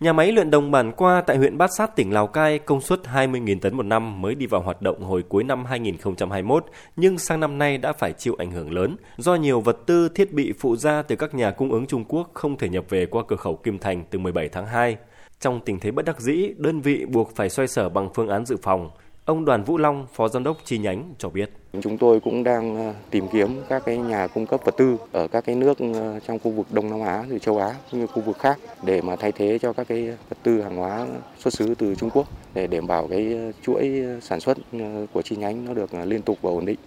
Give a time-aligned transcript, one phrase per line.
[0.00, 3.00] Nhà máy luyện đồng bản qua tại huyện Bát Sát tỉnh Lào Cai công suất
[3.14, 7.40] 20.000 tấn một năm mới đi vào hoạt động hồi cuối năm 2021, nhưng sang
[7.40, 10.76] năm nay đã phải chịu ảnh hưởng lớn do nhiều vật tư thiết bị phụ
[10.76, 13.56] gia từ các nhà cung ứng Trung Quốc không thể nhập về qua cửa khẩu
[13.56, 14.96] Kim Thành từ 17 tháng 2.
[15.40, 18.46] Trong tình thế bất đắc dĩ, đơn vị buộc phải xoay sở bằng phương án
[18.46, 18.90] dự phòng.
[19.26, 21.50] Ông Đoàn Vũ Long, Phó Giám đốc chi nhánh cho biết.
[21.82, 25.28] Chúng tôi cũng đang ờ, tìm kiếm các cái nhà cung cấp vật tư ở
[25.28, 28.06] các cái nước ờ, trong khu vực Đông Nam Á, từ châu Á cũng như
[28.06, 31.06] khu vực khác để mà thay thế cho các cái vật tư hàng hóa
[31.38, 34.58] xuất xứ từ Trung Quốc để đảm bảo cái ờ, chuỗi sản xuất
[35.12, 36.78] của chi nhánh nó được liên tục và ổn định.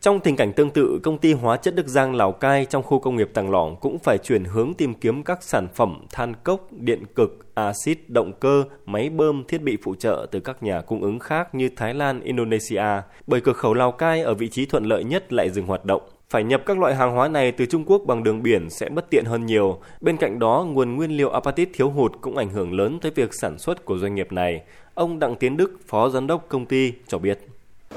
[0.00, 2.98] Trong tình cảnh tương tự, công ty hóa chất Đức Giang Lào Cai trong khu
[2.98, 6.68] công nghiệp Tàng Lỏng cũng phải chuyển hướng tìm kiếm các sản phẩm than cốc,
[6.70, 11.02] điện cực, axit, động cơ, máy bơm, thiết bị phụ trợ từ các nhà cung
[11.02, 12.84] ứng khác như Thái Lan, Indonesia,
[13.26, 16.02] bởi cửa khẩu Lào Cai ở vị trí thuận lợi nhất lại dừng hoạt động.
[16.30, 19.10] Phải nhập các loại hàng hóa này từ Trung Quốc bằng đường biển sẽ bất
[19.10, 19.80] tiện hơn nhiều.
[20.00, 23.34] Bên cạnh đó, nguồn nguyên liệu apatit thiếu hụt cũng ảnh hưởng lớn tới việc
[23.34, 24.62] sản xuất của doanh nghiệp này.
[24.94, 27.38] Ông Đặng Tiến Đức, Phó Giám đốc công ty, cho biết.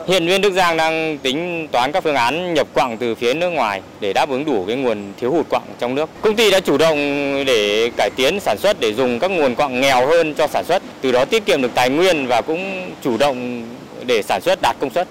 [0.08, 3.50] Hiện Viên Đức Giang đang tính toán các phương án nhập quặng từ phía nước
[3.50, 6.10] ngoài để đáp ứng đủ cái nguồn thiếu hụt quặng trong nước.
[6.22, 6.98] Công ty đã chủ động
[7.46, 10.84] để cải tiến sản xuất để dùng các nguồn quặng nghèo hơn cho sản xuất,
[11.02, 13.68] từ đó tiết kiệm được tài nguyên và cũng chủ động
[14.06, 15.08] để sản xuất đạt công suất.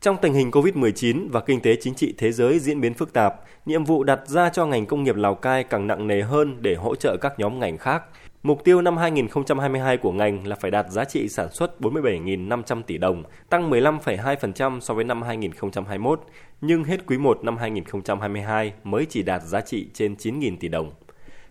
[0.00, 3.34] Trong tình hình COVID-19 và kinh tế chính trị thế giới diễn biến phức tạp,
[3.66, 6.74] nhiệm vụ đặt ra cho ngành công nghiệp Lào Cai càng nặng nề hơn để
[6.74, 8.02] hỗ trợ các nhóm ngành khác.
[8.44, 12.98] Mục tiêu năm 2022 của ngành là phải đạt giá trị sản xuất 47.500 tỷ
[12.98, 16.20] đồng, tăng 15,2% so với năm 2021,
[16.60, 20.92] nhưng hết quý 1 năm 2022 mới chỉ đạt giá trị trên 9.000 tỷ đồng.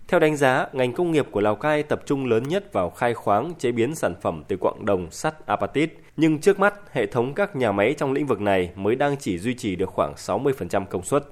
[0.07, 3.13] Theo đánh giá, ngành công nghiệp của Lào Cai tập trung lớn nhất vào khai
[3.13, 7.33] khoáng, chế biến sản phẩm từ quặng đồng, sắt, apatit, nhưng trước mắt hệ thống
[7.33, 10.85] các nhà máy trong lĩnh vực này mới đang chỉ duy trì được khoảng 60%
[10.85, 11.23] công suất.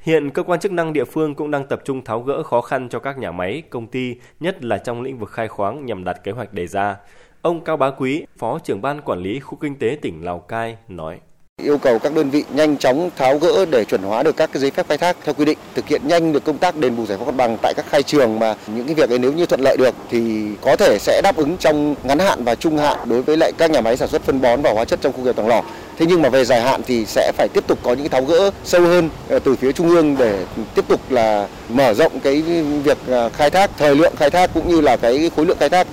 [0.00, 2.88] Hiện cơ quan chức năng địa phương cũng đang tập trung tháo gỡ khó khăn
[2.88, 6.24] cho các nhà máy, công ty, nhất là trong lĩnh vực khai khoáng nhằm đạt
[6.24, 6.96] kế hoạch đề ra.
[7.42, 10.76] Ông Cao Bá Quý, Phó trưởng ban quản lý khu kinh tế tỉnh Lào Cai
[10.88, 11.20] nói
[11.62, 14.60] yêu cầu các đơn vị nhanh chóng tháo gỡ để chuẩn hóa được các cái
[14.60, 17.06] giấy phép khai thác theo quy định, thực hiện nhanh được công tác đền bù
[17.06, 19.46] giải phóng mặt bằng tại các khai trường mà những cái việc ấy nếu như
[19.46, 22.98] thuận lợi được thì có thể sẽ đáp ứng trong ngắn hạn và trung hạn
[23.04, 25.24] đối với lại các nhà máy sản xuất phân bón và hóa chất trong khu
[25.24, 25.64] nghiệp Tàng Lỏng.
[25.98, 28.50] Thế nhưng mà về dài hạn thì sẽ phải tiếp tục có những tháo gỡ
[28.64, 30.44] sâu hơn ờ, từ phía trung ương để
[30.74, 32.42] tiếp tục là mở rộng cái
[32.84, 35.68] việc ờ, khai thác, thời lượng khai thác cũng như là cái khối lượng khai
[35.68, 35.86] thác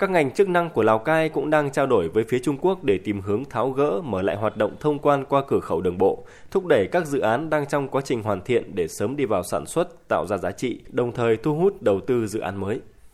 [0.00, 2.84] các ngành chức năng của Lào Cai cũng đang trao đổi với phía Trung Quốc
[2.84, 5.98] để tìm hướng tháo gỡ mở lại hoạt động thông quan qua cửa khẩu đường
[5.98, 9.24] bộ, thúc đẩy các dự án đang trong quá trình hoàn thiện để sớm đi
[9.24, 12.60] vào sản xuất, tạo ra giá trị, đồng thời thu hút đầu tư dự án
[12.60, 12.80] mới.